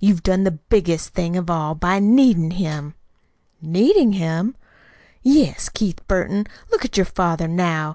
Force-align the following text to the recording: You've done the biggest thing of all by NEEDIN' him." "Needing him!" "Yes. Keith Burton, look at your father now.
You've 0.00 0.22
done 0.22 0.44
the 0.44 0.50
biggest 0.68 1.14
thing 1.14 1.34
of 1.34 1.48
all 1.48 1.74
by 1.74 1.98
NEEDIN' 1.98 2.50
him." 2.50 2.92
"Needing 3.62 4.12
him!" 4.12 4.54
"Yes. 5.22 5.70
Keith 5.70 6.06
Burton, 6.06 6.46
look 6.70 6.84
at 6.84 6.98
your 6.98 7.06
father 7.06 7.48
now. 7.48 7.94